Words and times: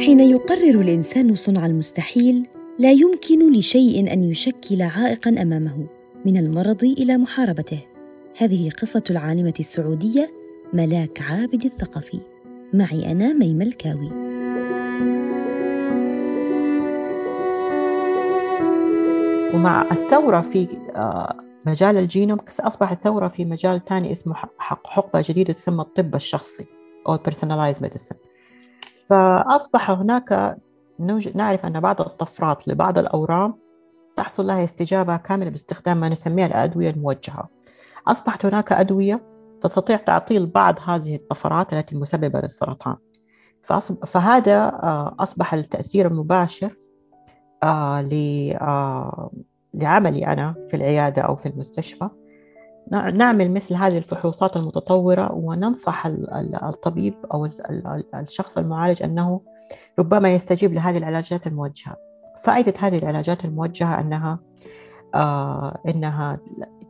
حين 0.00 0.20
يقرر 0.20 0.80
الإنسان 0.80 1.34
صنع 1.34 1.66
المستحيل 1.66 2.48
لا 2.78 2.92
يمكن 2.92 3.52
لشيء 3.52 4.12
أن 4.12 4.24
يشكل 4.24 4.82
عائقا 4.82 5.30
أمامه 5.30 5.86
من 6.26 6.36
المرض 6.36 6.84
إلى 6.84 7.16
محاربته. 7.16 7.80
هذه 8.36 8.70
قصة 8.70 9.02
العالمة 9.10 9.54
السعودية 9.60 10.30
ملاك 10.72 11.22
عابد 11.22 11.64
الثقفي. 11.64 12.20
معي 12.74 13.12
أنا 13.12 13.32
ميمه 13.32 13.64
الكاوي 13.64 14.10
ومع 19.54 19.88
الثورة 19.92 20.40
في 20.40 20.68
آه، 20.96 21.36
مجال 21.66 21.96
الجينوم 21.96 22.38
أصبحت 22.60 23.04
ثورة 23.04 23.28
في 23.28 23.44
مجال 23.44 23.84
ثاني 23.84 24.12
اسمه 24.12 24.34
حقبة 24.58 25.24
جديدة 25.26 25.52
تسمى 25.52 25.80
الطب 25.80 26.14
الشخصي 26.14 26.66
أو 27.08 27.16
personalized 27.16 27.80
medicine. 27.82 28.16
فأصبح 29.10 29.90
هناك 29.90 30.56
نعرف 31.34 31.66
أن 31.66 31.80
بعض 31.80 32.00
الطفرات 32.00 32.68
لبعض 32.68 32.98
الأورام 32.98 33.54
تحصل 34.16 34.46
لها 34.46 34.64
استجابة 34.64 35.16
كاملة 35.16 35.50
باستخدام 35.50 36.00
ما 36.00 36.08
نسميها 36.08 36.46
الأدوية 36.46 36.90
الموجهة. 36.90 37.48
أصبحت 38.08 38.46
هناك 38.46 38.72
أدوية 38.72 39.22
تستطيع 39.60 39.96
تعطيل 39.96 40.46
بعض 40.46 40.78
هذه 40.84 41.16
الطفرات 41.16 41.72
التي 41.72 41.96
مسببة 41.96 42.40
للسرطان. 42.40 42.96
فهذا 44.06 44.58
آه، 44.58 45.16
أصبح 45.18 45.54
التأثير 45.54 46.06
المباشر 46.06 46.76
آه، 47.62 48.08
آه، 48.60 49.30
لعملي 49.74 50.26
أنا 50.26 50.54
في 50.68 50.76
العيادة 50.76 51.22
أو 51.22 51.36
في 51.36 51.46
المستشفى. 51.46 52.08
نعمل 52.90 53.50
مثل 53.50 53.74
هذه 53.74 53.98
الفحوصات 53.98 54.56
المتطورة 54.56 55.32
وننصح 55.32 56.06
الطبيب 56.62 57.14
أو 57.34 57.48
الشخص 58.14 58.58
المعالج 58.58 59.02
أنه 59.02 59.40
ربما 59.98 60.34
يستجيب 60.34 60.72
لهذه 60.72 60.98
العلاجات 60.98 61.46
الموجهة. 61.46 61.96
فائدة 62.44 62.74
هذه 62.78 62.98
العلاجات 62.98 63.44
الموجهة 63.44 64.00
أنها 64.00 64.38
آه 65.14 65.78
أنها 65.88 66.38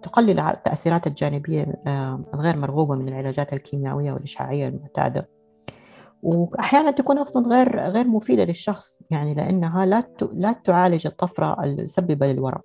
تقلل 0.03 0.41
التأثيرات 0.41 1.07
الجانبية 1.07 1.83
آه 1.87 2.21
الغير 2.35 2.57
مرغوبة 2.57 2.95
من 2.95 3.09
العلاجات 3.09 3.53
الكيميائية 3.53 4.13
والإشعاعية 4.13 4.69
المعتادة. 4.69 5.29
وأحيانا 6.23 6.91
تكون 6.91 7.19
أصلا 7.19 7.49
غير 7.49 7.81
غير 7.81 8.07
مفيدة 8.09 8.45
للشخص 8.45 9.03
يعني 9.11 9.35
لأنها 9.35 9.87
لا 9.87 10.05
لا 10.33 10.53
تعالج 10.53 11.07
الطفرة 11.07 11.65
المسببة 11.65 12.33
للورم. 12.33 12.61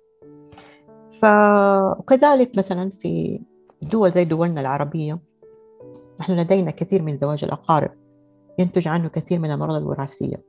فكذلك 1.10 2.58
مثلا 2.58 2.92
في 3.00 3.40
دول 3.92 4.12
زي 4.12 4.24
دولنا 4.24 4.60
العربية 4.60 5.18
نحن 6.20 6.32
لدينا 6.32 6.70
كثير 6.70 7.02
من 7.02 7.16
زواج 7.16 7.44
الأقارب 7.44 7.90
ينتج 8.58 8.88
عنه 8.88 9.08
كثير 9.08 9.38
من 9.38 9.48
الأمراض 9.48 9.76
الوراثية. 9.76 10.42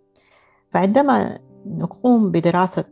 فعندما 0.72 1.40
نقوم 1.66 2.32
بدراسة 2.32 2.86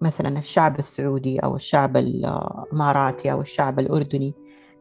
مثلا 0.00 0.38
الشعب 0.38 0.78
السعودي 0.78 1.38
أو 1.38 1.56
الشعب 1.56 1.96
الإماراتي 1.96 3.32
أو 3.32 3.40
الشعب 3.40 3.78
الأردني 3.78 4.34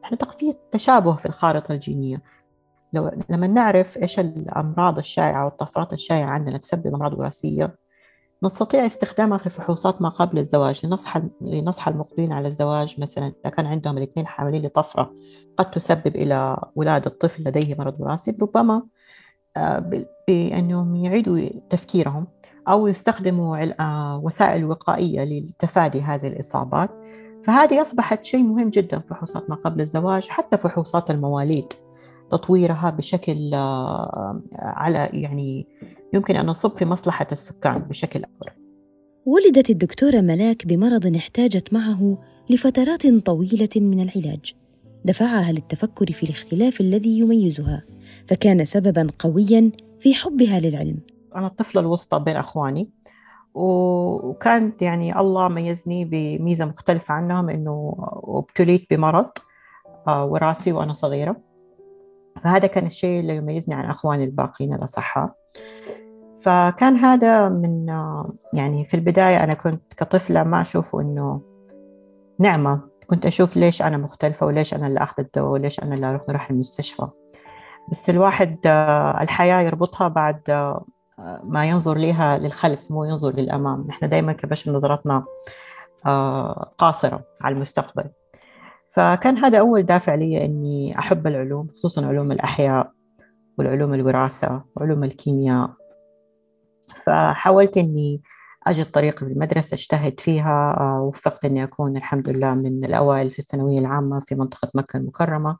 نحن 0.04 0.16
في 0.16 0.54
تشابه 0.72 1.16
في 1.16 1.26
الخارطة 1.26 1.72
الجينية. 1.72 2.22
لو 2.94 3.12
لما 3.30 3.48
نعرف 3.48 3.98
إيش 3.98 4.20
الأمراض 4.20 4.98
الشائعة 4.98 5.46
والطفرات 5.46 5.94
الشائعة 5.94 6.30
عندنا 6.30 6.58
تسبب 6.58 6.88
أمراض 6.96 7.14
وراثية 7.20 7.76
نستطيع 8.44 8.86
استخدامها 8.86 9.38
في 9.38 9.50
فحوصات 9.50 10.02
ما 10.02 10.10
قبل 10.10 10.40
الزواج 10.40 10.86
لنصح 10.86 11.22
لنصح 11.42 11.88
المقبلين 11.88 12.32
على 12.32 12.48
الزواج. 12.48 12.96
مثلا 13.02 13.28
إذا 13.28 13.50
كان 13.50 13.66
عندهم 13.66 13.98
الاثنين 13.98 14.28
حاملين 14.28 14.66
لطفرة 14.66 15.14
قد 15.58 15.72
تسبب 15.72 16.16
إلى 16.16 16.58
ولادة 16.76 17.10
طفل 17.10 17.44
لديه 17.44 17.76
مرض 17.76 17.96
وراثي 18.00 18.36
ربما 18.42 18.84
آه، 19.58 20.04
بأنهم 20.28 20.96
يعيدوا 20.96 21.50
تفكيرهم 21.70 22.28
أو 22.68 22.88
يستخدموا 22.88 23.58
وسائل 24.16 24.66
وقائية 24.66 25.24
لتفادي 25.24 26.02
هذه 26.02 26.28
الإصابات. 26.28 26.90
فهذه 27.44 27.82
أصبحت 27.82 28.24
شيء 28.26 28.44
مهم 28.44 28.70
جدا 28.70 29.00
فحوصات 29.00 29.50
ما 29.50 29.56
قبل 29.56 29.82
الزواج 29.82 30.28
حتى 30.28 30.58
فحوصات 30.58 31.10
المواليد. 31.10 31.74
تطويرها 32.32 32.90
بشكل 32.90 33.54
آه، 33.54 34.42
على 34.54 35.10
يعني 35.14 35.68
يمكن 36.14 36.36
أن 36.36 36.46
نصب 36.46 36.78
في 36.78 36.86
مصلحة 36.86 37.28
السكان 37.32 37.80
بشكل 37.80 38.24
أكبر. 38.24 38.54
ولدت 39.26 39.70
الدكتورة 39.70 40.22
ملاك 40.22 40.68
بمرض 40.68 41.16
احتاجت 41.16 41.74
معه 41.74 42.18
لفترات 42.50 43.08
طويلة 43.08 43.70
من 43.76 44.00
العلاج. 44.00 44.54
دفعها 45.06 45.52
للتفكر 45.52 46.06
في 46.06 46.24
الاختلاف 46.24 46.82
الذي 46.82 47.20
يميزها 47.20 47.84
فكان 48.28 48.66
سببا 48.66 49.08
قويا 49.20 49.72
في 50.00 50.14
حبها 50.14 50.60
للعلم. 50.60 51.00
أنا 51.36 51.48
الطفلة 51.48 51.82
الوسطى 51.82 52.20
بين 52.20 52.36
أخواني 52.36 52.90
وكانت 53.54 54.82
يعني 54.82 55.20
الله 55.20 55.48
ميزني 55.48 56.06
بميزة 56.06 56.66
مختلفة 56.66 57.14
عنهم 57.14 57.50
إنه 57.50 57.96
ابتليت 58.24 58.88
بمرض 58.92 59.30
آه، 60.08 60.26
وراثي 60.26 60.72
وأنا 60.72 60.94
صغيرة. 60.94 61.49
فهذا 62.44 62.68
كان 62.68 62.86
الشيء 62.86 63.20
اللي 63.20 63.36
يميزني 63.36 63.76
عن 63.76 63.86
أخواني 63.86 64.24
الباقيين 64.24 64.74
الأصحاء 64.74 65.32
فكان 66.40 66.96
هذا 66.96 67.50
من 67.50 67.88
يعني 68.54 68.86
في 68.86 68.94
البداية 68.94 69.44
أنا 69.44 69.54
كنت 69.54 69.94
كطفلة 69.94 70.44
ما 70.44 70.62
أشوفه 70.62 71.02
إنه 71.02 71.42
نعمة. 72.40 72.82
كنت 73.08 73.26
أشوف 73.26 73.58
ليش 73.58 73.82
أنا 73.82 73.98
مختلفة 73.98 74.46
وليش 74.46 74.74
أنا 74.74 74.88
اللي 74.88 75.00
أخذ 75.00 75.14
الدواء 75.20 75.52
وليش 75.52 75.80
أنا 75.80 75.96
اللي 75.96 76.06
أروح 76.10 76.22
نروح 76.30 76.50
المستشفى. 76.50 77.08
بس 77.92 78.10
الواحد 78.10 78.58
الحياة 79.22 79.62
يربطها 79.62 80.08
بعد 80.08 80.42
ما 81.44 81.66
ينظر 81.66 81.98
لها 81.98 82.38
للخلف 82.38 82.92
مو 82.92 83.04
ينظر 83.04 83.36
للأمام. 83.36 83.86
نحن 83.88 84.10
دائما 84.10 84.34
كبشر 84.34 84.72
نظرتنا 84.72 85.24
قاصرة 86.78 87.24
على 87.42 87.56
المستقبل. 87.56 88.10
فكان 88.92 89.38
هذا 89.38 89.60
أول 89.60 89.84
دافع 89.84 90.16
لي 90.16 90.46
إني 90.46 91.00
أحب 91.00 91.28
العلوم 91.28 91.68
خصوصا 91.68 92.06
علوم 92.06 92.32
الأحياء 92.32 92.92
والعلوم 93.58 93.94
الوراثة 93.94 94.64
وعلوم 94.76 95.04
الكيمياء. 95.04 95.74
فحاولت 97.06 97.78
إني 97.78 98.22
أجد 98.68 98.86
طريقي 98.86 99.18
في 99.18 99.34
المدرسة 99.34 99.76
أجتهد 99.76 100.20
فيها 100.20 100.78
آه، 100.80 101.02
وفقت 101.02 101.46
إني 101.46 101.64
أكون 101.64 101.98
الحمد 101.98 102.30
لله 102.30 102.54
من 102.54 102.86
الأوائل 102.86 103.32
في 103.32 103.40
الثانوية 103.40 103.80
العامة 103.80 104.20
في 104.20 104.36
منطقة 104.36 104.70
مكة 104.76 104.98
المكرمة 104.98 105.58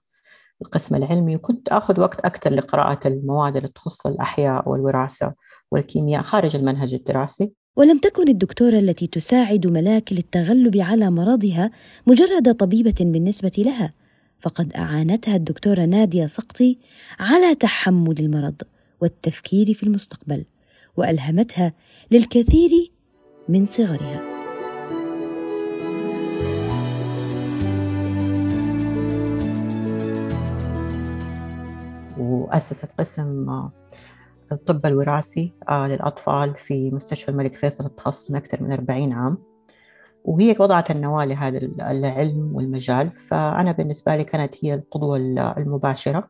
القسم 0.62 0.96
العلمي. 0.96 1.36
وكنت 1.36 1.70
أخذ 1.70 2.00
وقت 2.00 2.20
أكثر 2.26 2.54
لقراءة 2.54 3.08
المواد 3.08 3.56
اللي 3.56 3.68
تخص 3.68 4.08
الأحياء 4.08 4.70
والوراثة 4.70 5.34
والكيمياء 5.72 6.22
خارج 6.22 6.56
المنهج 6.56 6.94
الدراسي. 6.94 7.54
ولم 7.80 7.98
تكن 7.98 8.30
الدكتورة 8.30 8.80
التي 8.80 9.08
تساعد 9.08 9.68
ملاك 9.68 10.14
للتغلب 10.14 10.78
على 10.78 11.10
مرضها 11.10 11.72
مجرد 12.08 12.56
طبيبة 12.56 12.96
بالنسبة 13.00 13.52
لها 13.58 13.94
فقد 14.40 14.74
أعانتها 14.74 15.36
الدكتورة 15.36 15.86
نادية 15.86 16.26
سقطي 16.26 16.78
على 17.20 17.56
تحمل 17.56 18.20
المرض 18.20 18.62
والتفكير 19.02 19.74
في 19.74 19.84
المستقبل 19.84 20.46
وألهمتها 20.98 21.74
للكثير 22.12 22.92
من 23.50 23.66
صغرها. 23.66 24.22
وأسست 32.18 32.92
قسم 33.00 33.70
الطب 34.52 34.86
الوراثي 34.86 35.54
آه، 35.70 35.88
للأطفال 35.88 36.56
في 36.56 36.92
مستشفى 36.92 37.30
الملك 37.30 37.56
فيصل 37.56 37.86
التخصص 37.86 38.32
من 38.32 38.38
أكثر 38.38 38.64
من 38.64 38.72
40 38.72 39.14
عام. 39.14 39.38
وهي 40.26 40.56
وضعت 40.60 40.92
النواة 40.92 41.26
لهذا 41.26 41.58
العلم 41.80 42.56
والمجال. 42.56 43.12
فأنا 43.12 43.72
بالنسبة 43.72 44.16
لي 44.16 44.24
كانت 44.24 44.56
هي 44.62 44.74
القدوة 44.74 45.18
المباشرة. 45.58 46.28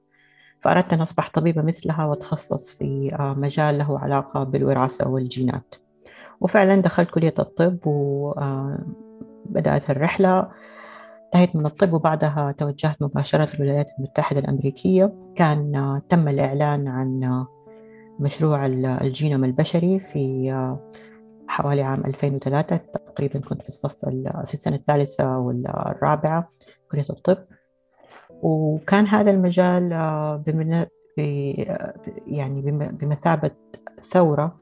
فأردت 0.62 0.94
أن 0.94 1.02
أصبح 1.02 1.32
طبيبة 1.34 1.62
مثلها 1.62 2.06
وأتخصص 2.06 2.70
في 2.70 3.16
آه، 3.20 3.34
مجال 3.34 3.78
له 3.78 4.00
علاقة 4.00 4.44
بالوراثة 4.44 5.10
والجينات. 5.10 5.76
وفعلا 6.42 6.82
دخلت 6.82 7.10
كلية 7.10 7.34
الطب 7.40 7.78
وبدأت 7.86 9.90
آه، 9.90 9.92
الرحلة. 9.92 10.50
انتهيت 11.26 11.56
من 11.56 11.66
الطب 11.66 11.94
وبعدها 11.94 12.56
توجهت 12.58 13.02
مباشرة 13.02 13.56
للولايات 13.56 13.88
المتحدة 14.00 14.40
الأمريكية. 14.40 15.14
كان 15.36 16.02
تم 16.10 16.28
الإعلان 16.28 16.88
عن 16.88 17.46
مشروع 18.20 18.66
الجينوم 18.66 19.44
البشري 19.44 20.00
في 20.00 20.52
آه، 20.52 20.92
حوالي 21.48 21.82
عام 21.82 22.06
2003 22.06 22.78
تقريبا 22.78 23.40
كنت 23.40 23.62
في 23.62 23.68
الصف 23.68 24.06
في 24.46 24.54
السنة 24.54 24.76
الثالثة 24.76 25.38
والرابعة 25.38 26.52
كلية 26.92 27.06
الطب. 27.10 27.38
وكان 28.42 29.08
هذا 29.08 29.32
المجال 29.32 29.94
آه، 29.94 30.44
يعني 32.28 32.62
بمثابة 32.92 33.52
ثورة 34.12 34.60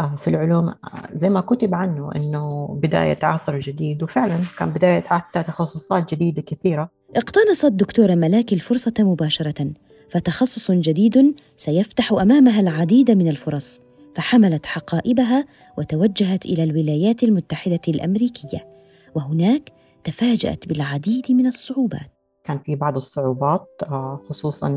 آه، 0.00 0.16
في 0.16 0.28
العلوم 0.28 0.74
زي 1.12 1.28
ما 1.28 1.40
كتب 1.40 1.74
عنه 1.74 2.10
إنه 2.16 2.68
بداية 2.82 3.18
عصر 3.22 3.58
جديد. 3.58 4.02
وفعلا 4.02 4.38
كان 4.58 4.70
بداية 4.70 5.00
حتى 5.00 5.42
تخصصات 5.42 6.14
جديدة 6.14 6.42
كثيرة. 6.42 6.90
اقتنصت 7.16 7.72
دكتورة 7.72 8.14
ملاك 8.14 8.52
الفرصة 8.52 8.94
مباشرة. 8.98 9.74
فتخصص 10.14 10.70
جديد 10.70 11.34
سيفتح 11.56 12.12
أمامها 12.12 12.60
العديد 12.60 13.10
من 13.10 13.28
الفرص 13.28 13.80
فحملت 14.14 14.66
حقائبها 14.66 15.44
وتوجهت 15.78 16.44
إلى 16.44 16.64
الولايات 16.64 17.22
المتحدة 17.22 17.80
الأمريكية 17.88 18.66
وهناك 19.14 19.72
تفاجأت 20.04 20.68
بالعديد 20.68 21.32
من 21.32 21.46
الصعوبات. 21.46 22.12
كان 22.44 22.58
في 22.58 22.74
بعض 22.74 22.96
الصعوبات 22.96 23.68
آه، 23.82 24.20
خصوصا 24.28 24.68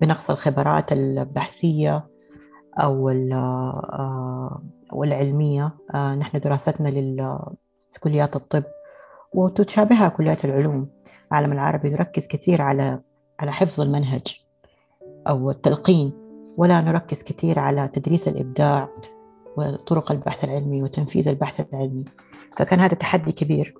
بنقص 0.00 0.30
الخبرات 0.30 0.92
البحثية 0.92 2.06
أو 2.78 3.08
آه، 3.08 4.62
والعلمية. 4.92 5.74
آه، 5.94 6.14
نحن 6.14 6.40
دراستنا 6.40 6.90
في 7.92 8.00
كليات 8.00 8.36
الطب 8.36 8.64
وتشابهها 9.34 10.08
كليات 10.08 10.44
العلوم. 10.44 10.88
العالم 11.32 11.52
العربي 11.52 11.88
يركز 11.88 12.26
كثير 12.26 12.62
على 12.62 13.00
على 13.40 13.52
حفظ 13.52 13.80
المنهج. 13.80 14.41
أو 15.28 15.50
التلقين. 15.50 16.12
ولا 16.56 16.80
نركز 16.80 17.22
كثير 17.22 17.58
على 17.58 17.88
تدريس 17.88 18.28
الإبداع 18.28 18.88
وطرق 19.56 20.12
البحث 20.12 20.44
العلمي 20.44 20.82
وتنفيذ 20.82 21.28
البحث 21.28 21.60
العلمي. 21.60 22.04
فكان 22.56 22.80
هذا 22.80 22.94
تحدي 22.94 23.32
كبير. 23.32 23.74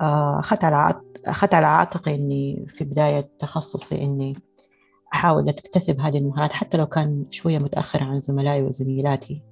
آه، 0.00 0.40
أخذت 0.40 0.64
على 0.64 1.00
أخذت 1.26 1.54
على 1.54 1.66
عاتقي 1.66 2.14
إني 2.14 2.64
في 2.66 2.84
بداية 2.84 3.30
تخصصي 3.38 4.02
إني 4.02 4.36
أحاول 5.14 5.48
أكتسب 5.48 6.00
هذه 6.00 6.18
المهارات 6.18 6.52
حتى 6.52 6.76
لو 6.76 6.86
كان 6.86 7.26
شوية 7.30 7.58
متأخرة 7.58 8.04
عن 8.04 8.20
زملائي 8.20 8.62
وزميلاتي. 8.62 9.42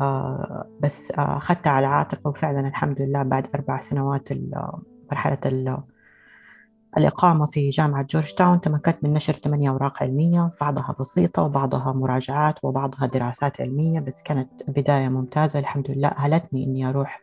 آه، 0.00 0.66
بس 0.80 1.10
أخذتها 1.10 1.70
على 1.70 1.86
عاتقي 1.86 2.30
وفعلا 2.30 2.68
الحمد 2.68 3.02
لله 3.02 3.22
بعد 3.22 3.46
أربع 3.54 3.80
سنوات 3.80 4.28
مرحلة 5.12 5.38
الإقامة 6.98 7.46
في 7.46 7.70
جامعة 7.70 8.06
جورج 8.10 8.32
تاون 8.32 8.60
تمكنت 8.60 8.96
من 9.02 9.12
نشر 9.12 9.32
ثمانية 9.32 9.70
أوراق 9.70 10.02
علمية 10.02 10.50
بعضها 10.60 10.96
بسيطة 11.00 11.42
وبعضها 11.42 11.92
مراجعات 11.92 12.54
وبعضها 12.62 13.06
دراسات 13.06 13.60
علمية 13.60 14.00
بس 14.00 14.22
كانت 14.22 14.50
بداية 14.68 15.08
ممتازة. 15.08 15.58
الحمد 15.58 15.90
لله 15.90 16.08
أهلتني 16.08 16.64
إني 16.64 16.88
أروح 16.88 17.22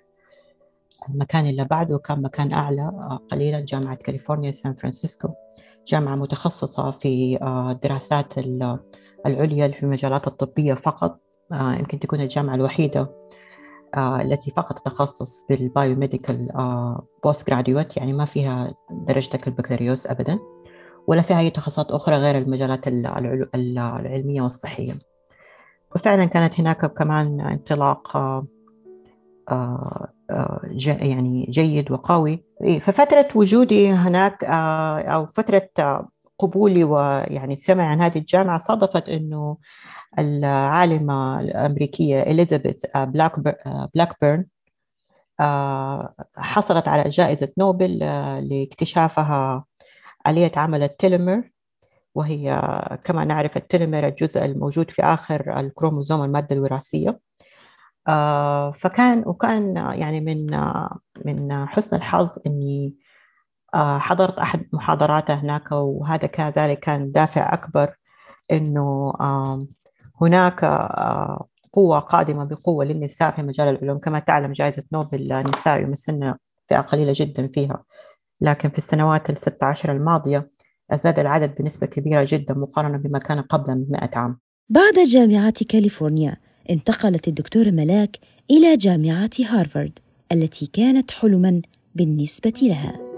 المكان 1.10 1.48
اللي 1.48 1.66
بعده 1.66 1.98
كان 1.98 2.22
مكان 2.22 2.54
أعلى 2.54 2.82
آه، 2.82 3.20
قليلا 3.32 3.60
جامعة 3.60 3.96
كاليفورنيا 3.96 4.52
سان 4.52 4.74
فرانسيسكو. 4.74 5.30
جامعة 5.88 6.16
متخصصة 6.16 6.92
في 6.92 7.40
الدراسات 7.72 8.38
آه، 8.38 8.80
العليا 9.26 9.68
في 9.68 9.84
المجالات 9.84 10.28
الطبية 10.28 10.74
فقط 10.74 11.20
آه، 11.52 11.74
يمكن 11.74 12.00
تكون 12.00 12.22
الجامعة 12.22 12.56
الوحيدة 12.56 13.10
التي 13.98 14.52
فقط 14.52 14.80
تخصص 14.80 15.46
بال 15.50 16.48
biomedical 17.24 17.50
postgraduate 17.50 17.98
يعني 17.98 18.14
ما 18.14 18.26
فيها 18.26 18.74
درجة 18.92 19.40
البكالوريوس 19.48 20.08
أبدا 20.08 20.40
ولا 21.08 21.22
فيها 21.22 21.40
أي 21.40 21.50
تخصصات 21.50 21.92
أخرى 21.92 22.16
غير 22.16 22.38
المجالات 22.38 22.88
العلمية 23.56 24.42
والصحية. 24.42 25.00
وفعلا 25.96 26.26
كانت 26.26 26.60
هناك 26.60 26.86
كمان 26.94 27.42
انطلاق 27.42 28.18
يعني 30.86 31.46
جيد 31.50 31.92
وقوي. 31.92 32.44
إيه، 32.64 32.80
ففترة 32.80 33.28
وجودي 33.36 33.92
هناك 33.92 34.44
آه، 34.44 35.00
أو 35.02 35.26
فترة 35.26 35.70
قبولي 36.40 36.84
ويعني 36.84 37.54
السمع 37.54 37.84
عن 37.84 38.02
هذه 38.02 38.18
الجامعة 38.18 38.58
صادفت 38.58 39.10
أنه 39.10 39.58
العالمة 40.20 41.40
الأمريكية 41.40 42.22
إليزابيث 42.22 42.86
بلاكبيرن 42.96 44.46
حصلت 46.38 46.88
على 46.88 47.10
جائزة 47.10 47.50
نوبل 47.58 48.00
آه، 48.04 48.40
لاكتشافها 48.40 49.66
آلية 50.28 50.52
عمل 50.56 50.84
ال 50.84 50.91
telomere 50.91 51.50
وهي 52.16 52.62
كما 53.04 53.26
نعرف 53.26 53.58
ال 53.58 53.64
telomere 53.64 54.08
الجزء 54.08 54.46
الموجود 54.46 54.92
في 54.92 55.04
آخر 55.04 55.60
الكروموزوم 55.60 56.24
المادة 56.24 56.56
الوراثية. 56.56 57.20
آه، 58.08 58.72
فكان 58.72 59.24
وكان 59.26 59.76
يعني 59.76 60.22
من 60.22 60.60
من 61.26 61.66
حسن 61.68 61.96
الحظ 61.96 62.38
إني 62.48 62.88
آه، 62.88 63.09
حضرت 63.76 64.38
أحد 64.40 64.66
محاضراته 64.74 65.34
هناك 65.34 65.72
وهذا 65.72 66.28
كان 66.28 66.50
ذلك 66.50 66.80
كان 66.80 67.12
دافع 67.12 67.54
أكبر 67.54 67.96
إنه 68.52 69.14
هناك 70.22 70.64
آه، 70.64 71.48
قوة 71.74 72.00
قادمة 72.00 72.44
بقوة 72.44 72.86
للنساء 72.86 73.32
في 73.32 73.42
مجال 73.42 73.68
العلوم. 73.68 73.98
كما 73.98 74.20
تعلم 74.20 74.52
جائزة 74.52 74.84
نوبل 74.94 75.32
النساء 75.32 75.82
يمثلن 75.82 76.36
فئة 76.70 76.80
قليلة 76.80 77.14
جدا 77.16 77.48
فيها. 77.48 77.84
لكن 78.42 78.70
في 78.70 78.78
السنوات 78.78 79.30
الست 79.30 79.64
عشر 79.64 79.92
الماضية 79.92 80.52
ازداد 80.92 81.20
العدد 81.20 81.56
بنسبة 81.60 81.88
كبيرة 81.88 82.26
جدا 82.30 82.54
مقارنة 82.54 82.98
بما 82.98 83.20
كان 83.20 83.42
قبل 83.42 83.76
من 83.76 83.86
100 83.90 84.10
عام. 84.16 84.40
بعد 84.70 85.08
جامعة 85.08 85.54
كاليفورنيا 85.70 86.38
انتقلت 86.70 87.28
الدكتورة 87.28 87.70
ملاك 87.70 88.18
إلى 88.52 88.78
جامعة 88.78 89.30
هارفارد 89.50 90.00
التي 90.32 90.66
كانت 90.66 91.12
حلما 91.12 91.62
بالنسبة 91.96 92.54
لها. 92.62 93.09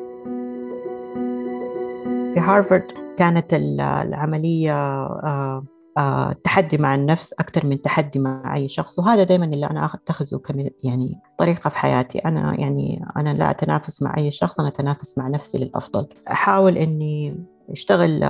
في 2.34 2.40
هارفارد 2.40 2.92
كانت 3.18 3.54
العملية 3.54 4.74
آه، 4.74 5.66
آه، 5.98 6.36
تحدي 6.44 6.78
مع 6.78 6.96
النفس 6.96 7.34
أكثر 7.34 7.66
من 7.66 7.82
تحدي 7.82 8.20
مع 8.20 8.56
أي 8.56 8.68
شخص 8.68 9.00
وهذا 9.00 9.24
دائما 9.24 9.46
اللي 9.46 9.66
أنا 9.66 9.86
أتخذه 9.86 10.38
كم 10.38 10.68
يعني 10.84 11.20
طريقة 11.38 11.70
في 11.70 11.78
حياتي. 11.78 12.20
أنا 12.20 12.60
يعني 12.60 13.06
أنا 13.18 13.34
لا 13.34 13.52
أتنافس 13.52 14.02
مع 14.02 14.18
أي 14.18 14.32
شخص 14.32 14.60
أنا 14.60 14.70
أتنافس 14.70 15.18
مع 15.18 15.28
نفسي 15.28 15.58
للأفضل. 15.58 16.08
أحاول 16.32 16.78
إني 16.78 17.46
أشتغل 17.70 18.24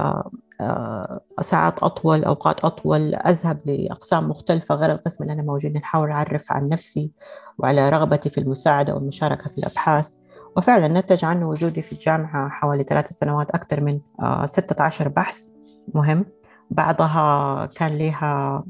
آه، 0.61 1.21
ساعات 1.41 1.83
أطول 1.83 2.23
أوقات 2.23 2.65
أطول 2.65 3.15
أذهب 3.15 3.59
لأقسام 3.65 4.29
مختلفة 4.29 4.75
غير 4.75 4.91
القسم 4.91 5.23
اللي 5.23 5.33
أنا 5.33 5.41
موجود 5.41 5.77
نحاول 5.77 6.11
أعرف 6.11 6.51
عن 6.51 6.69
نفسي 6.69 7.11
وعلى 7.57 7.89
رغبتي 7.89 8.29
في 8.29 8.37
المساعدة 8.37 8.95
والمشاركة 8.95 9.49
في 9.49 9.57
الأبحاث. 9.57 10.15
وفعلا 10.57 10.87
نتج 10.99 11.25
عنه 11.25 11.49
وجودي 11.49 11.81
في 11.81 11.91
الجامعة 11.91 12.49
حوالي 12.49 12.83
ثلاث 12.83 13.07
سنوات 13.07 13.49
أكثر 13.49 13.81
من 13.81 13.99
16 14.45 15.05
آه، 15.05 15.09
بحث 15.09 15.49
مهم. 15.93 16.25
بعضها 16.71 17.65
كان 17.65 17.97
لها 17.97 18.63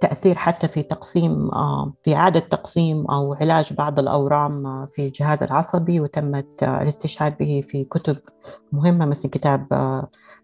تأثير 0.00 0.34
حتى 0.34 0.68
في 0.68 0.82
تقسيم 0.82 1.48
آه، 1.48 1.92
في 2.04 2.16
إعادة 2.16 2.40
تقسيم 2.40 3.06
أو 3.06 3.34
علاج 3.34 3.72
بعض 3.72 3.98
الأورام 3.98 4.86
في 4.86 5.06
الجهاز 5.06 5.42
العصبي 5.42 6.00
وتمت 6.00 6.62
الاستشهاد 6.62 7.38
به 7.38 7.64
في 7.68 7.84
كتب 7.84 8.16
مهمة 8.72 9.06
مثل 9.06 9.28
كتاب 9.28 9.66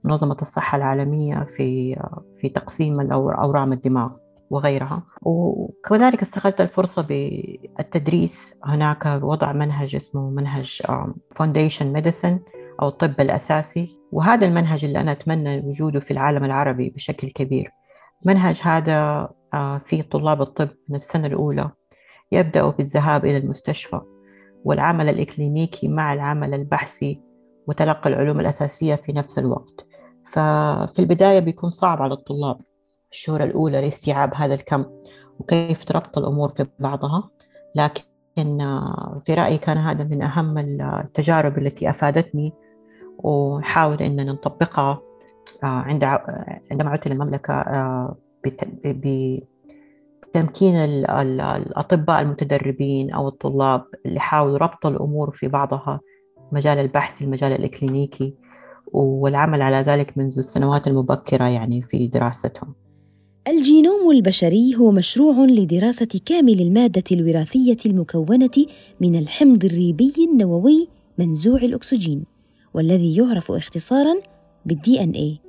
منظمة 0.05 0.37
الصحة 0.43 0.79
العالمية 0.79 1.45
في 1.45 1.97
في 2.41 2.49
تقسيم 2.49 3.13
أورام 3.13 3.73
الدماغ. 3.73 4.13
وغيرها. 4.51 5.03
وكذلك 5.23 6.23
استغلت 6.23 6.61
الفرصة 6.61 7.03
بالتدريس. 7.03 8.55
هناك 8.65 9.21
وضع 9.23 9.53
منهج 9.53 9.97
اسمه 9.97 10.31
منهج 10.31 10.83
foundation 11.37 11.93
medicine 11.93 12.41
أو 12.83 12.89
الطب 12.89 13.21
الأساسي. 13.21 13.99
وهذا 14.13 14.47
المنهج 14.47 14.85
اللي 14.85 15.01
أنا 15.01 15.13
أتمنى 15.13 15.61
وجوده 15.61 16.01
في 16.01 16.11
العالم 16.11 16.45
العربي 16.45 16.91
بشكل 16.91 17.31
كبير. 17.31 17.71
منهج 18.25 18.61
هذا 18.63 19.29
في 19.85 20.03
طلاب 20.03 20.43
الطب 20.43 20.69
من 20.89 20.97
السنة 20.97 21.27
الأولى 21.27 21.71
يبدأوا 22.33 22.73
بالذهاب 22.73 23.25
إلى 23.25 23.37
المستشفى. 23.37 24.01
والعمل 24.65 25.09
الإكلينيكي 25.09 25.89
مع 25.89 26.13
العمل 26.13 26.55
البحثي 26.55 27.21
وتلقي 27.67 28.11
العلوم 28.11 28.41
الأساسية 28.41 28.95
في 28.95 29.13
نفس 29.13 29.39
الوقت. 29.39 29.87
ففي 30.25 30.99
البداية 30.99 31.41
بيكون 31.41 31.71
صعب 31.71 32.03
على 32.03 32.15
الطلاب. 32.15 32.57
الشهور 33.13 33.45
الأولى 33.45 33.81
لاستيعاب 33.81 34.35
هذا 34.35 34.55
الكم 34.55 34.85
وكيف 35.39 35.85
تربط 35.85 36.19
الأمور 36.19 36.49
في 36.49 36.67
بعضها. 36.79 37.31
لكن 37.75 38.05
في 39.27 39.35
رأيي 39.35 39.59
كان 39.59 39.79
هذا 39.79 40.05
من 40.05 40.23
أهم 40.23 40.59
التجارب 40.59 41.59
التي 41.59 41.91
أفادتني 41.91 42.53
ونحاول 43.19 44.03
أن 44.03 44.27
نطبقها 44.27 45.03
آه، 45.63 45.67
عند 45.67 46.05
عندما 46.71 46.91
عدت 46.91 47.09
للمملكة 47.09 47.55
آه، 47.55 48.17
بتمكين 50.25 50.77
الأطباء 50.77 52.21
المتدربين 52.21 53.11
أو 53.11 53.29
الطلاب 53.29 53.85
اللي 54.07 54.21
حاولوا 54.21 54.59
ربط 54.59 54.87
الأمور 54.87 55.31
في 55.31 55.49
بعضها 55.49 56.01
مجال 56.53 56.79
البحث 56.79 57.23
المجال 57.23 57.53
الإكلينيكي 57.53 58.35
والعمل 58.93 59.63
على 59.63 59.77
ذلك 59.77 60.19
منذ 60.19 60.39
السنوات 60.39 60.87
المبكرة 60.87 61.45
يعني 61.45 61.81
في 61.81 62.09
دراستهم. 62.09 62.75
الجينوم 63.49 64.11
البشري 64.11 64.77
هو 64.77 64.91
مشروع 64.91 65.35
لدراسة 65.35 66.21
كامل 66.27 66.61
المادة 66.61 67.05
الوراثية 67.13 67.77
المكونة 67.87 68.67
من 69.01 69.19
الحمض 69.19 69.65
الريبي 69.65 70.13
النووي 70.31 70.89
منزوع 71.19 71.59
الأكسجين 71.59 72.25
والذي 72.75 73.17
يعرف 73.17 73.51
اختصارا 73.51 74.15
بالدي 74.65 75.03
ان 75.03 75.11
اي 75.11 75.41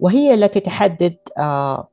وهي 0.00 0.34
التي 0.34 0.60
تحدد 0.60 1.16
آه، 1.38 1.88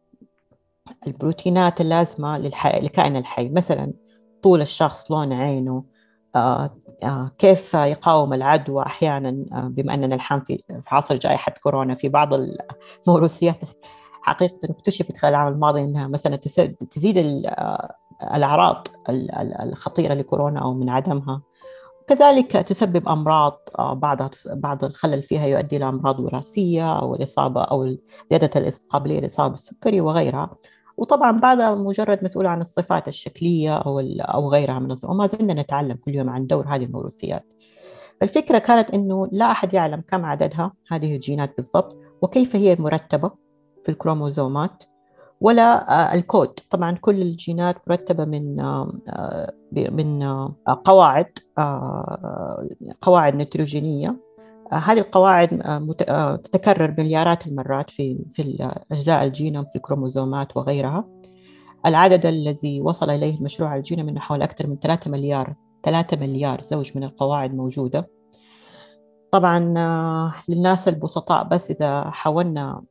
البروتينات 1.07 1.81
اللازمة 1.81 2.37
للكائن 2.37 3.15
الحي. 3.15 3.49
مثلا 3.49 3.93
طول 4.43 4.61
الشخص 4.61 5.11
لون 5.11 5.33
عينه 5.33 5.83
آه، 6.35 6.77
آه، 7.03 7.31
كيف 7.37 7.73
يقاوم 7.73 8.33
العدوى 8.33 8.85
أحيانا 8.85 9.31
بما 9.51 9.93
أننا 9.93 10.15
الحين 10.15 10.41
في 10.47 10.87
عصر 10.87 11.15
جائحة 11.15 11.51
كورونا 11.63 11.95
في 11.95 12.09
بعض 12.09 12.33
الموروثيات 13.07 13.59
حقيقة 14.27 14.59
اكتشفت 14.63 15.17
خلال 15.17 15.33
العام 15.33 15.53
الماضي 15.53 15.81
أنها 15.81 16.07
مثلا 16.07 16.35
تزيد 16.91 17.17
الأعراض 18.33 18.87
الخطيرة 19.63 20.13
لكورونا 20.13 20.61
أو 20.61 20.73
من 20.73 20.89
عدمها. 20.89 21.41
كذلك 22.07 22.51
تسبب 22.51 23.09
أمراض 23.09 23.59
بعضها 23.79 24.29
بعض 24.47 24.83
الخلل 24.83 25.23
فيها 25.23 25.45
يؤدي 25.45 25.77
إلى 25.77 25.89
أمراض 25.89 26.19
وراثية 26.19 26.99
أو 26.99 27.15
الإصابة 27.15 27.61
أو 27.61 27.97
زيادة 28.29 28.67
القابلية 28.67 29.19
للإصابة 29.19 29.49
بالسكري 29.49 30.01
وغيرها. 30.01 30.55
وطبعا 30.97 31.31
بعضها 31.31 31.75
مجرد 31.75 32.23
مسؤولة 32.23 32.49
عن 32.49 32.61
الصفات 32.61 33.07
الشكلية 33.07 33.77
أو 33.77 33.99
أو 34.19 34.49
غيرها 34.49 34.79
من 34.79 34.95
وما 35.03 35.27
زلنا 35.27 35.53
نتعلم 35.53 35.95
كل 36.05 36.15
يوم 36.15 36.29
عن 36.29 36.47
دور 36.47 36.67
هذه 36.67 36.83
الموروثيات. 36.83 37.45
الفكرة 38.23 38.57
كانت 38.57 38.89
أنه 38.89 39.27
لا 39.31 39.51
أحد 39.51 39.73
يعلم 39.73 40.03
كم 40.07 40.25
عددها 40.25 40.73
هذه 40.91 41.15
الجينات 41.15 41.55
بالضبط 41.55 41.97
وكيف 42.21 42.55
هي 42.55 42.75
مرتبة. 42.79 43.46
الكروموزومات 43.89 44.83
ولا 45.41 45.91
آه، 45.91 46.13
الكود. 46.13 46.59
طبعا 46.69 46.91
كل 47.01 47.21
الجينات 47.21 47.75
مرتبة 47.87 48.25
من 48.25 48.59
آه، 48.59 49.53
من 49.71 50.23
آه، 50.23 50.55
قواعد 50.85 51.39
قواعد 53.01 53.35
نيتروجينية. 53.35 54.27
هذه 54.71 54.99
القواعد 54.99 55.49
تتكرر 56.43 56.95
مليارات 56.97 57.47
المرات 57.47 57.89
في 57.89 58.25
في 58.33 58.71
أجزاء 58.91 59.23
الجينوم 59.23 59.65
في 59.65 59.75
الكروموزومات 59.75 60.57
وغيرها. 60.57 61.05
العدد 61.85 62.25
الذي 62.25 62.81
وصل 62.81 63.09
إليه 63.09 63.37
المشروع 63.37 63.75
الجينوم 63.75 64.05
من 64.05 64.19
حوالي 64.19 64.43
أكثر 64.43 64.67
من 64.67 64.79
3 64.79 65.11
مليار 65.11 65.55
3 65.83 66.17
مليار 66.17 66.61
زوج 66.61 66.91
من 66.95 67.03
القواعد 67.03 67.53
موجودة. 67.55 68.09
طبعا 69.31 69.59
للناس 70.49 70.87
البسطاء 70.87 71.43
بس 71.43 71.71
إذا 71.71 72.09
حاولنا 72.09 72.81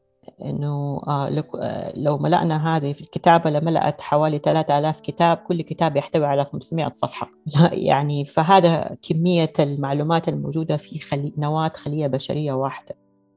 إنه 0.43 1.01
آه، 1.07 1.45
آه، 1.61 1.93
لو 1.97 2.19
ملأنا 2.19 2.77
هذه 2.77 2.93
في 2.93 3.01
الكتابة 3.01 3.51
لملأت 3.51 4.01
حوالي 4.01 4.39
3000 4.39 5.01
كتاب 5.01 5.37
كل 5.37 5.63
كتاب 5.63 5.97
يحتوي 5.97 6.27
على 6.27 6.45
500 6.45 6.91
صفحة. 6.91 7.31
يعني 7.73 8.25
فهذا 8.25 8.97
كمية 9.03 9.53
المعلومات 9.59 10.29
الموجودة 10.29 10.77
في 10.77 10.99
خلي... 10.99 11.33
نواة 11.39 11.73
خلية 11.75 12.07
بشرية 12.07 12.53
واحدة. 12.53 12.95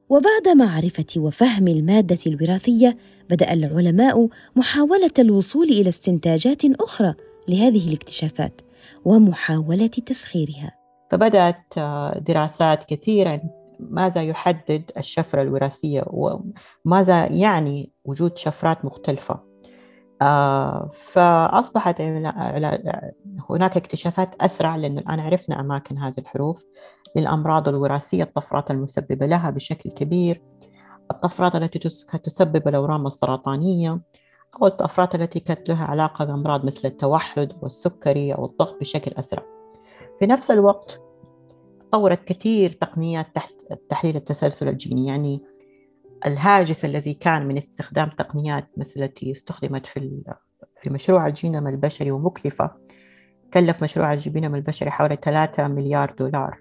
وبعد 0.10 0.58
معرفة 0.58 1.06
وفهم 1.18 1.68
المادة 1.68 2.20
الوراثية 2.28 2.98
بدأ 3.30 3.54
العلماء 3.54 4.28
محاولة 4.56 5.12
الوصول 5.20 5.66
إلى 5.66 5.90
استنتاجات 5.90 6.66
أخرى 6.66 7.14
لهذه 7.50 7.88
الاكتشافات 7.88 8.62
ومحاولة 9.06 9.88
تسخيرها. 9.88 10.72
فبدأت 11.12 11.78
آه، 11.78 12.20
دراسات 12.20 12.84
كثيرة 12.84 13.42
ماذا 13.80 14.24
يحدد 14.24 14.92
الشفرة 14.98 15.42
الوراثية 15.42 16.04
وماذا 16.08 17.26
يعني 17.26 17.92
وجود 18.06 18.38
شفرات 18.38 18.86
مختلفة؟ 18.86 19.50
آه 20.22 20.90
فأصبحت 20.94 22.02
هناك 23.50 23.78
اكتشافات 23.78 24.36
أسرع 24.42 24.76
لأنه 24.76 25.02
الآن 25.02 25.20
عرفنا 25.20 25.60
أماكن 25.60 25.98
هذه 25.98 26.18
الحروف 26.18 26.66
للأمراض 27.16 27.68
الوراثية 27.68 28.24
الطفرات 28.24 28.72
المسببة 28.72 29.26
لها 29.26 29.50
بشكل 29.50 29.92
كبير 29.92 30.42
الطفرات 31.12 31.56
التي 31.56 31.80
تسبب 32.24 32.68
الأورام 32.68 33.08
السرطانية 33.08 34.00
أو 34.62 34.68
الطفرات 34.68 35.16
التي 35.16 35.40
كانت 35.40 35.70
لها 35.70 35.86
علاقة 35.86 36.26
بأمراض 36.26 36.66
مثل 36.66 36.88
التوحد 36.88 37.54
والسكري 37.62 38.34
أو 38.34 38.46
الضغط 38.46 38.80
بشكل 38.80 39.12
أسرع. 39.12 39.44
في 40.20 40.26
نفس 40.26 40.52
الوقت 40.52 41.02
تطورت 41.90 42.24
كثير 42.24 42.72
تقنيات 42.72 43.28
تحليل 43.90 44.16
التسلسل 44.16 44.68
الجيني. 44.68 45.08
يعني 45.08 45.42
الهاجس 46.26 46.86
الذي 46.86 47.14
كان 47.14 47.48
من 47.48 47.58
استخدام 47.58 48.10
تقنيات 48.10 48.68
مثل 48.78 49.04
التي 49.04 49.32
استخدمت 49.32 49.86
في 49.86 50.22
في 50.82 50.90
مشروع 50.90 51.28
الجينوم 51.28 51.68
البشري 51.68 52.12
ومكلفة 52.12 52.72
كلف 53.54 53.84
مشروع 53.84 54.14
الجينوم 54.14 54.56
البشري 54.56 54.92
حوالي 54.92 55.18
3 55.24 55.68
مليار 55.68 56.16
دولار. 56.20 56.60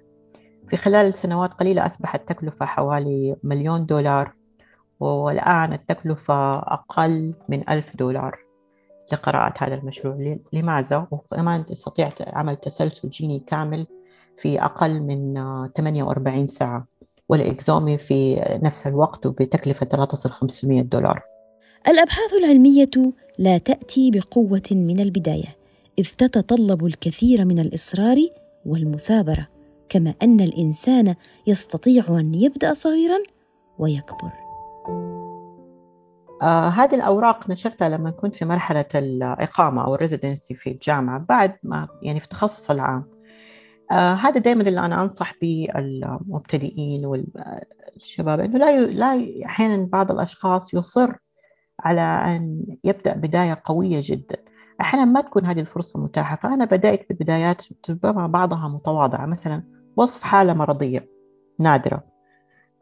في 0.69 0.77
خلال 0.77 1.15
سنوات 1.15 1.55
قليلة 1.55 1.87
أصبحت 1.87 2.21
التكلفة 2.21 2.67
حوالي 2.67 3.37
مليون 3.43 3.87
دولار 3.87 4.33
والآن 5.01 5.73
التكلفة 5.73 6.59
أقل 6.59 7.35
من 7.49 7.71
ألف 7.71 7.97
دولار 7.97 8.39
لقراءة 9.13 9.65
هذا 9.65 9.75
المشروع. 9.75 10.37
لماذا؟ 10.53 11.07
وكمان 11.11 11.67
تستطيع 11.67 12.11
عمل 12.21 12.57
تسلسل 12.57 13.09
جيني 13.09 13.41
كامل 13.41 13.87
في 14.41 14.63
أقل 14.63 15.01
من 15.01 15.35
48 15.77 16.47
ساعة 16.47 16.87
والإكزومي 17.29 17.99
في 17.99 18.45
نفس 18.63 18.87
الوقت 18.87 19.27
وبتكلفة 19.27 19.89
لا 19.93 20.05
تصل 20.05 20.31
500 20.31 20.83
دولار. 20.83 21.23
الأبحاث 21.89 22.33
العلمية 22.33 23.13
لا 23.39 23.59
تأتي 23.59 24.11
بقوة 24.11 24.63
من 24.71 25.01
البداية 25.01 25.57
إذ 25.99 26.05
تتطلب 26.05 26.87
الكثير 26.87 27.45
من 27.45 27.59
الإصرار 27.59 28.17
والمثابرة 28.67 29.49
كما 29.89 30.15
أن 30.23 30.41
الإنسان 30.41 31.15
يستطيع 31.47 32.05
أن 32.09 32.35
يبدأ 32.35 32.73
صغيرا 32.73 33.19
ويكبر. 33.79 34.33
آه 36.43 36.69
هذه 36.69 36.95
الأوراق 36.95 37.51
نشرتها 37.51 37.89
لما 37.89 38.11
كنت 38.11 38.37
في 38.37 38.45
مرحلة 38.45 38.85
الإقامة 38.95 39.85
أو 39.85 39.95
الريزيدنسي 39.95 40.55
في 40.55 40.71
الجامعة 40.71 41.25
بعد 41.29 41.55
ما 41.63 41.89
يعني 42.03 42.21
في 42.21 42.25
التخصص 42.25 42.71
العام. 42.71 43.18
آه 43.91 44.15
هذا 44.15 44.41
دائما 44.41 44.63
اللي 44.63 44.81
أنا 44.81 45.03
أنصح 45.03 45.35
به 45.43 45.69
المبتدئين 45.77 47.07
والشباب 47.07 48.41
إنه 48.41 48.59
لا 48.59 48.81
لا 48.87 49.45
أحيانا 49.47 49.87
بعض 49.93 50.11
الأشخاص 50.11 50.75
يصر 50.75 51.13
على 51.81 52.01
أن 52.01 52.65
يبدأ 52.85 53.15
بداية 53.15 53.63
قوية 53.65 54.01
جدا. 54.03 54.37
أحيانا 54.81 55.05
ما 55.05 55.21
تكون 55.21 55.47
هذه 55.47 55.61
الفرصة 55.61 56.01
متاحة 56.01 56.37
فأنا 56.37 56.65
بدأت 56.65 57.13
ببدايات 57.13 57.63
ربما 57.91 58.27
بعضها 58.27 58.69
متواضعة 58.69 59.27
مثلا 59.27 59.63
وصف 59.97 60.23
حالة 60.23 60.53
مرضية 60.55 61.09
نادرة 61.59 62.05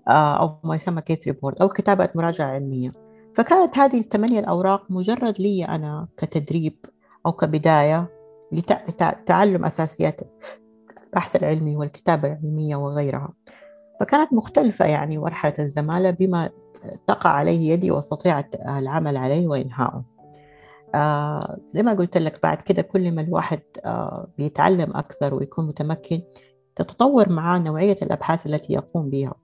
آه 0.09 0.41
أو 0.41 0.59
ما 0.65 0.75
يسمى 0.77 1.03
case 1.03 1.26
report 1.26 1.61
أو 1.61 1.69
كتابة 1.69 2.09
مراجعة 2.15 2.47
علمية. 2.47 2.91
فكانت 3.35 3.79
هذه 3.79 3.99
الثمانيه 4.01 4.41
الأوراق 4.41 4.91
مجرد 4.91 5.41
لي 5.41 5.65
أنا 5.65 6.09
كتدريب 6.17 6.77
أو 7.27 7.33
كبداية 7.33 8.09
لتعلم 8.53 9.65
أساسيات 9.65 10.21
البحث 11.07 11.37
العلمي 11.37 11.77
والكتابة 11.77 12.29
العلمية 12.29 12.77
وغيرها. 12.77 13.33
فكانت 14.01 14.33
مختلفة 14.33 14.85
يعني 14.87 15.19
مرحلة 15.19 15.55
الزمالة 15.59 16.11
بما 16.11 16.51
تقع 17.07 17.31
عليه 17.31 17.73
يدي 17.73 17.91
واستطيع 17.91 18.45
العمل 18.55 19.17
عليه 19.17 19.49
وإنهائه 19.49 20.05
آه 20.95 21.59
زي 21.69 21.83
ما 21.83 21.93
قلت 21.93 22.17
لك 22.17 22.43
بعد 22.43 22.61
كده 22.61 22.83
كل 22.83 23.13
ما 23.13 23.23
الواحد 23.23 23.61
آه 23.85 24.29
بيتعلم 24.39 24.97
أكثر 24.97 25.35
ويكون 25.35 25.67
متمكن 25.67 26.23
تتطور 26.77 27.33
معاه 27.33 27.59
نوعية 27.59 27.97
الأبحاث 28.03 28.47
التي 28.47 28.73
يقوم 28.73 29.11
بها. 29.11 29.35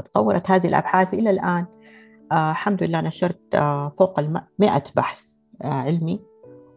وتطورت 0.00 0.50
هذه 0.50 0.66
الأبحاث 0.66 1.14
إلى 1.14 1.30
الآن 1.30 1.66
آه 2.32 2.50
الحمد 2.50 2.82
لله 2.82 3.00
نشرت 3.00 3.54
آه 3.54 3.92
فوق 3.98 4.18
المئة 4.18 4.84
بحث 4.96 5.32
آه 5.62 5.66
علمي. 5.66 6.20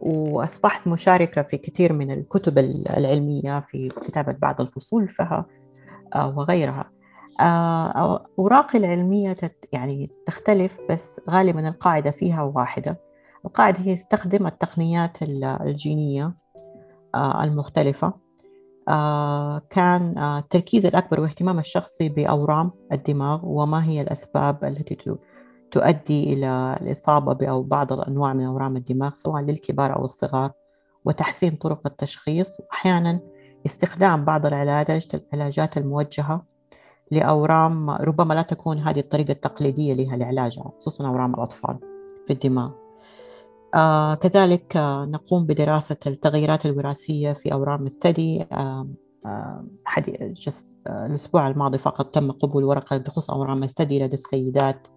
وأصبحت 0.01 0.88
مشاركة 0.88 1.42
في 1.42 1.58
كثير 1.58 1.94
من 1.94 2.12
الكتب 2.12 2.58
العلمية 2.58 3.60
في 3.60 3.89
كتابة 3.89 4.32
بعض 4.32 4.62
الفصول 4.62 5.10
فيها 5.10 5.46
آه، 6.16 6.38
وغيرها. 6.38 6.92
آه، 7.39 8.25
أوراقي 8.39 8.80
العلمية 8.80 9.38
يعني 9.72 10.10
تختلف 10.25 10.80
بس 10.89 11.22
غالبا 11.30 11.68
القاعدة 11.68 12.12
فيها 12.12 12.44
واحدة. 12.44 13.00
القاعدة 13.46 13.80
هي 13.80 13.94
استخدم 13.94 14.48
التقنيات 14.48 15.18
الجينية 15.22 16.34
آه، 17.16 17.44
المختلفة. 17.44 18.27
كان 19.70 20.18
التركيز 20.18 20.86
الأكبر 20.86 21.20
واهتمام 21.22 21.60
الشخصي 21.60 22.10
بأورام 22.10 22.72
الدماغ 22.92 23.39
وما 23.44 23.86
هي 23.86 24.01
الأسباب 24.01 24.63
التي 24.63 24.96
تؤدي 25.72 26.34
إلى 26.34 26.78
الإصابة 26.82 27.48
أو 27.48 27.64
بعض 27.64 27.94
الأنواع 27.94 28.34
من 28.34 28.46
أورام 28.46 28.78
الدماغ 28.78 29.14
سواء 29.14 29.42
للكبار 29.42 29.96
أو 29.96 30.06
الصغار 30.06 30.52
وتحسين 31.06 31.56
طرق 31.56 31.82
التشخيص 31.86 32.60
وأحيانا 32.60 33.20
استخدام 33.66 34.26
بعض 34.26 34.46
العلاجات 34.46 35.78
الموجهة 35.78 36.46
لأورام 37.12 37.90
ربما 37.90 38.34
لا 38.34 38.42
تكون 38.42 38.78
هذه 38.78 39.00
الطريقة 39.00 39.32
التقليدية 39.32 39.94
لها 39.94 40.18
لعلاجها 40.18 40.72
خصوصا 40.80 41.08
أورام 41.08 41.34
الأطفال 41.34 41.78
في 42.28 42.34
الدماغ. 42.34 42.72
آه 43.76 44.16
كذلك 44.16 44.78
آه 44.78 45.06
نقوم 45.06 45.46
بدراسة 45.46 45.98
التغيرات 46.08 46.66
الوراثية 46.66 47.34
في 47.34 47.54
أورام 47.54 47.88
الثدي. 47.88 48.46
آه 48.52 48.88
آه 49.26 49.66
الأسبوع 50.88 51.48
الماضي 51.48 51.78
فقط 51.78 52.16
تم 52.16 52.32
قبول 52.32 52.64
ورقة 52.64 52.98
بخصوص 52.98 53.30
أورام 53.30 53.64
الثدي 53.64 54.00
لدى 54.04 54.14
السيدات 54.14 54.88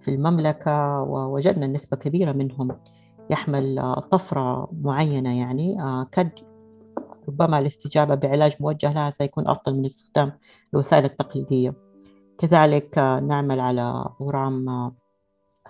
في 0.00 0.08
المملكة 0.08 1.02
ووجدنا 1.02 1.66
نسبة 1.66 1.96
كبيرة 1.96 2.32
منهم 2.32 2.76
يحمل 3.30 3.94
طفرة 4.10 4.68
معينة 4.72 5.38
يعني 5.38 5.76
قد 6.12 6.30
آه، 6.38 7.16
ربما 7.28 7.58
الاستجابة 7.58 8.14
بعلاج 8.14 8.56
موجه 8.60 8.92
لها 8.92 9.10
سيكون 9.10 9.48
أفضل 9.48 9.74
من 9.74 9.84
استخدام 9.84 10.32
الوسائل 10.74 11.04
التقليدية. 11.04 11.74
كذلك 12.38 12.98
آه، 12.98 13.20
نعمل 13.20 13.60
على 13.60 14.04
أورام 14.20 14.92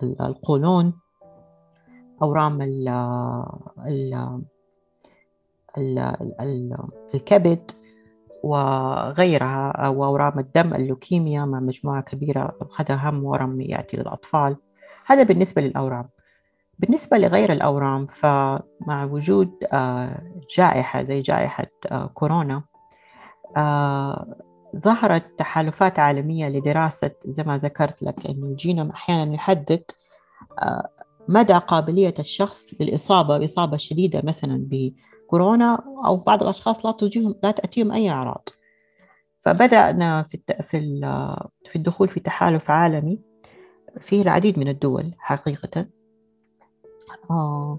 القولون 0.03 0.93
أورام 2.23 2.63
ال 2.63 2.89
ال 5.79 6.77
الكبد 7.15 7.71
وغيرها 8.43 9.89
وأورام 9.89 10.39
الدم 10.39 10.75
اللوكيميا 10.75 11.45
مع 11.45 11.61
مجموعة 11.61 12.03
كبيرة 12.03 12.57
أخذها 12.61 13.11
هم 13.11 13.25
ورم 13.25 13.61
يأتي 13.61 13.97
للأطفال. 13.97 14.57
هذا 15.07 15.23
بالنسبة 15.23 15.63
للأورام. 15.63 16.09
بالنسبة 16.81 17.19
لغير 17.19 17.53
الأورام 17.53 18.07
فمع 18.07 19.05
وجود 19.05 19.51
آه، 19.73 20.23
جائحة 20.57 21.03
زي 21.03 21.21
جائحة 21.21 21.67
آه، 21.87 22.07
كورونا 22.07 22.63
آه، 23.57 24.37
ظهرت 24.77 25.39
تحالفات 25.39 25.99
عالمية 25.99 26.49
لدراسة 26.49 27.11
زي 27.25 27.43
ما 27.43 27.59
ذكرت 27.59 28.03
لك 28.03 28.27
أن 28.27 28.43
الجينوم 28.43 28.91
أحيانا 28.91 29.35
يحدد 29.35 29.83
مدى 31.29 31.53
قابلية 31.53 32.15
الشخص 32.19 32.67
للإصابة 32.81 33.39
بإصابة 33.39 33.77
شديدة 33.77 34.23
مثلا 34.25 34.67
بكورونا 35.31 35.79
أو 36.05 36.17
بعض 36.17 36.43
الأشخاص 36.43 36.87
لا 36.87 36.93
تجيهم 36.93 37.35
لا 37.43 37.51
تأتيهم 37.51 37.93
أي 37.93 38.11
أعراض. 38.11 38.49
فبدأنا 39.41 40.23
في 40.23 40.41
في 41.71 41.77
الدخول 41.77 42.09
في 42.09 42.21
تحالف 42.21 42.71
عالمي 42.71 43.21
فيه 44.01 44.23
العديد 44.23 44.59
من 44.59 44.69
الدول 44.69 45.15
حقيقة. 45.19 45.87
آه 47.31 47.79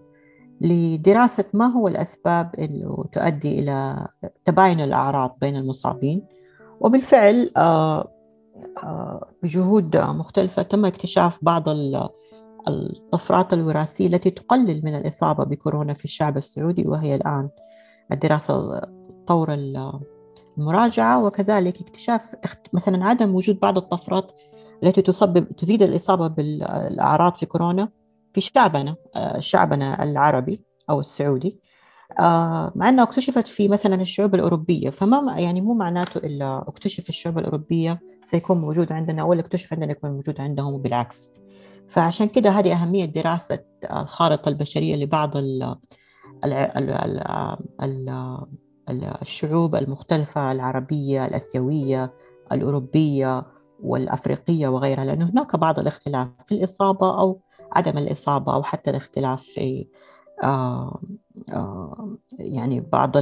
لدراسة 0.62 1.46
ما 1.54 1.66
هو 1.66 1.88
الأسباب 1.88 2.56
اللي 2.60 3.04
تؤدي 3.14 3.60
إلى 3.60 4.08
تباين 4.46 4.80
الأعراض 4.80 5.38
بين 5.42 5.56
المصابين؟ 5.56 6.26
وبالفعل 6.80 7.52
آه 7.58 8.12
آه 8.84 9.28
بجهود 9.44 9.98
مختلفة 9.98 10.62
تم 10.62 10.86
اكتشاف 10.86 11.40
بعض 11.42 11.70
الطفرات 12.68 13.54
الوراثية 13.54 14.08
التي 14.08 14.30
تقلل 14.30 14.82
من 14.86 14.96
الإصابة 14.96 15.44
بكورونا 15.44 15.94
في 15.94 16.06
الشعب 16.06 16.38
السعودي 16.38 16.88
وهي 16.88 17.16
الآن 17.16 17.50
الدراسة 18.12 18.82
طور 19.28 19.54
المراجعة 20.58 21.26
وكذلك 21.26 21.82
اكتشاف 21.82 22.36
مثلا 22.74 23.06
عدم 23.06 23.36
وجود 23.36 23.60
بعض 23.60 23.78
الطفرات 23.78 24.32
التي 24.84 25.02
تسبب 25.02 25.56
تزيد 25.56 25.84
الإصابة 25.84 26.28
بالأعراض 26.28 27.36
في 27.36 27.46
كورونا 27.46 27.90
في 28.34 28.42
شعبنا 28.42 28.96
آه، 29.16 29.40
شعبنا 29.40 30.04
العربي 30.04 30.62
أو 30.90 31.00
السعودي. 31.00 31.60
آه، 32.20 32.72
مع 32.76 32.90
أنها 32.90 33.04
اكتشفت 33.04 33.48
في 33.48 33.68
مثلا 33.68 34.02
الشعوب 34.02 34.36
الأوروبية 34.36 34.90
فما 34.90 35.40
يعني 35.40 35.62
مو 35.62 35.74
معناته 35.74 36.18
إلا 36.18 36.66
اكتشف 36.68 37.10
الشعوب 37.10 37.38
الأوروبية 37.38 38.00
سيكون 38.24 38.58
موجود 38.58 38.92
عندنا 38.92 39.24
ولا 39.24 39.40
اكتشف 39.40 39.74
عندنا 39.74 39.92
يكون 39.92 40.12
موجود 40.12 40.42
عندهم 40.42 40.74
وبالعكس 40.74 41.32
فعشان 41.92 42.28
كده 42.28 42.50
هذه 42.50 42.74
أهمية 42.74 43.06
دراسة 43.06 43.60
الخارطة 43.92 44.50
البشرية 44.50 44.96
لبعض 44.96 45.38
ال 45.38 45.64
ال 46.44 46.54
ال 47.82 48.10
ال 48.90 49.04
الشعوب 49.22 49.76
المختلفة 49.76 50.52
العربية 50.52 51.26
الأسيوية 51.26 52.14
الأوروبية 52.52 53.46
والأفريقية 53.84 54.68
وغيرها 54.68 55.06
لأنه 55.06 55.30
هناك 55.30 55.56
بعض 55.56 55.80
الاختلاف 55.80 56.28
في 56.46 56.56
الإصابة 56.56 57.20
أو 57.22 57.42
عدم 57.72 57.98
الإصابة 57.98 58.54
أو 58.54 58.64
حتى 58.64 58.92
الاختلاف 58.92 59.42
في 59.42 59.88
آه 60.44 61.02
آه 61.50 62.18
يعني 62.40 62.80
بعض 62.80 63.18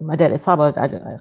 مدى 0.00 0.26
الإصابة 0.26 0.70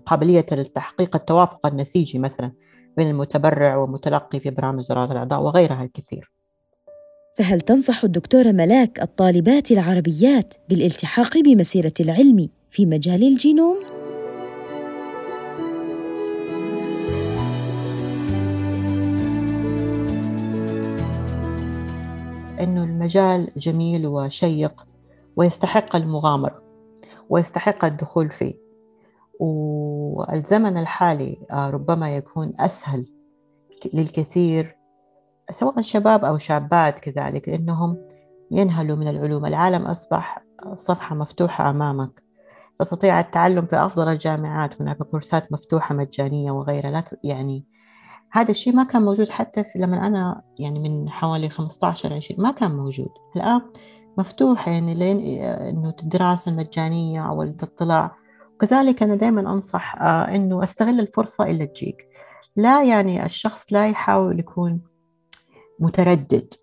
قابلية 0.06 0.46
التحقيق 0.52 1.16
التوافق 1.16 1.66
النسيجي 1.66 2.20
مثلا. 2.20 2.52
بين 2.98 3.10
المتبرع 3.10 3.78
ومتلقي 3.78 4.40
في 4.40 4.50
برامج 4.50 4.84
زراعة 4.84 5.12
الأعضاء 5.12 5.42
وغيرها 5.42 5.84
الكثير 5.84 6.32
فهل 7.38 7.62
تنصح 7.62 8.04
الدكتورة 8.04 8.52
ملاك 8.52 9.02
الطالبات 9.02 9.72
العربيات 9.72 10.54
بالالتحاق 10.70 11.38
بمسيرة 11.38 11.94
العلم 12.00 12.50
في 12.72 12.86
مجال 12.86 13.24
الجينوم؟ 13.24 13.78
انه 22.60 22.84
المجال 22.84 23.52
جميل 23.58 24.08
وشيق 24.08 24.88
ويستحق 25.36 25.96
المغامرة 25.96 26.64
ويستحق 27.30 27.86
الدخول 27.86 28.30
فيه 28.30 28.67
والزمن 29.40 30.78
الحالي 30.78 31.38
آه، 31.52 31.70
ربما 31.70 32.16
يكون 32.16 32.54
أسهل 32.60 33.10
للكثير 33.94 34.78
سواء 35.52 35.82
شباب 35.82 36.26
أو 36.26 36.38
شابات 36.38 37.00
كذلك 37.00 37.50
إنهم 37.50 37.98
ينهلوا 38.52 38.96
من 38.96 39.08
العلوم. 39.08 39.46
العالم 39.46 39.86
أصبح 39.86 40.44
صفحة 40.76 41.16
مفتوحة 41.16 41.70
أمامك. 41.70 42.24
تستطيع 42.80 43.20
التعلم 43.20 43.66
في 43.66 43.76
أفضل 43.76 44.08
الجامعات. 44.08 44.82
هناك 44.82 44.98
كورسات 44.98 45.52
مفتوحة 45.52 45.96
مجانية 45.96 46.52
وغيرها. 46.52 46.92
لا 46.92 47.04
يعني 47.24 47.66
هذا 48.32 48.52
الشيء 48.52 48.76
ما 48.76 48.84
كان 48.84 49.02
موجود 49.02 49.30
حتى 49.30 49.64
في 49.64 49.80
لما 49.80 50.08
أنا 50.08 50.42
يعني 50.60 50.80
من 50.80 51.10
حوالي 51.10 51.50
15 51.50 52.14
20 52.14 52.42
ما 52.42 52.52
كان 52.52 52.72
موجود. 52.72 53.10
الآن 53.36 53.62
مفتوح 54.18 54.68
يعني 54.68 54.94
لين 54.94 55.44
إنه 55.44 55.94
الدراسة 56.04 56.52
المجانية 56.52 57.30
أو 57.30 57.44
الاطلاع 57.44 58.16
وكذلك 58.58 59.04
أنا 59.04 59.16
دائما 59.16 59.42
أنصح 59.42 60.02
آه، 60.02 60.36
أنه 60.36 60.64
أستغل 60.64 61.00
الفرصة 61.00 61.44
اللي 61.44 61.68
تجيك. 61.68 62.08
لا 62.56 62.84
يعني 62.84 63.26
الشخص 63.26 63.74
لا 63.74 63.90
يحاول 63.90 64.40
يكون 64.40 64.82
متردد 65.80 66.54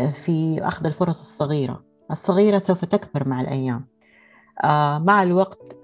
آه، 0.00 0.10
في 0.10 0.58
أخذ 0.62 0.86
الفرص 0.86 1.20
الصغيرة. 1.20 1.84
الصغيرة 2.10 2.58
سوف 2.58 2.84
تكبر 2.84 3.28
مع 3.28 3.40
الأيام. 3.40 3.86
آه، 4.64 4.98
مع 4.98 5.22
الوقت 5.22 5.76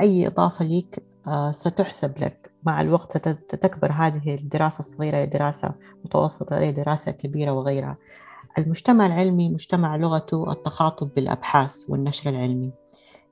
أي 0.00 0.26
إضافة 0.26 0.64
لك 0.64 1.02
ستحسب 1.50 2.18
لك. 2.18 2.52
مع 2.64 2.80
الوقت 2.80 3.28
ستكبر 3.28 3.92
هذه 3.92 4.34
الدراسة 4.34 4.78
الصغيرة 4.78 5.16
إلى 5.16 5.26
دراسة 5.26 5.72
متوسطة 6.04 6.58
إلى 6.58 6.72
دراسة 6.72 7.12
كبيرة 7.12 7.50
وغيرها. 7.52 7.96
المجتمع 8.58 9.06
العلمي 9.06 9.48
مجتمع 9.48 9.96
لغته 9.96 10.52
التخاطب 10.52 11.10
بالأبحاث 11.16 11.84
والنشر 11.88 12.30
العلمي. 12.30 12.72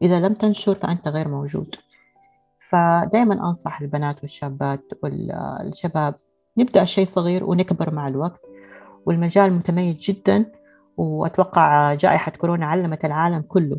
إذا 0.03 0.21
لم 0.21 0.35
تنشر 0.35 0.75
فأنت 0.75 1.09
غير 1.09 1.29
موجود. 1.29 1.75
فدائما 2.69 3.35
أنصح 3.35 3.81
البنات 3.81 4.17
والشابات 4.23 4.85
والشباب 5.03 6.15
نبدأ 6.59 6.85
شيء 6.85 7.05
صغير 7.05 7.45
ونكبر 7.45 7.95
مع 7.95 8.09
الوقت. 8.09 8.41
والمجال 9.07 9.53
متميز 9.53 9.97
جدا 9.97 10.53
وأتوقع 10.97 11.95
جائحة 11.95 12.33
كورونا 12.33 12.67
علمت 12.67 13.05
العالم 13.05 13.41
كله 13.41 13.79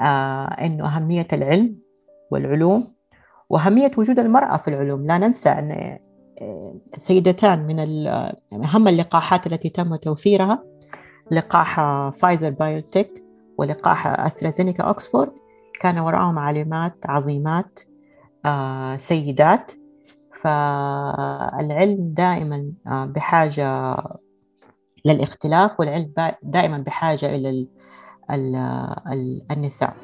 آه 0.00 0.44
أنه 0.44 0.96
أهمية 0.96 1.26
العلم 1.32 1.78
والعلوم 2.30 2.94
وأهمية 3.50 3.90
وجود 3.98 4.18
المرأة 4.18 4.56
في 4.56 4.68
العلوم. 4.68 5.06
لا 5.06 5.18
ننسى 5.18 5.48
أن 5.48 5.98
آه، 6.40 6.74
سيدتان 7.06 7.66
من 8.52 8.64
أهم 8.64 8.88
اللقاحات 8.88 9.46
التي 9.46 9.68
تم 9.68 9.96
توفيرها 9.96 10.64
لقاح 11.30 11.80
فايزر 12.10 12.50
بايونتيك. 12.50 13.24
ولقاح 13.58 14.06
أسترازينيكا 14.06 14.82
أوكسفورد 14.82 15.32
كان 15.80 15.98
وراءهم 15.98 16.38
عالمات 16.38 16.94
عظيمات 17.04 17.80
آه، 18.44 18.96
سيدات. 18.96 19.72
فالعلم 20.42 21.96
دائما 22.14 22.72
آه، 22.86 23.04
بحاجة 23.04 23.96
للإختلاف 25.04 25.80
والعلم 25.80 26.12
دائما 26.42 26.78
بحاجة 26.78 27.26
إلى 27.26 27.66
النساء. 29.50 29.96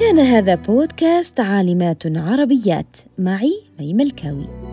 كان 0.00 0.18
هذا 0.18 0.54
بودكاست 0.54 1.40
عالمات 1.40 2.02
عربيات. 2.06 2.96
معي 3.18 3.62
مي 3.78 3.94
ملكاوي 3.94 4.63